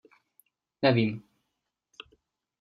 [0.81, 1.23] Nevím.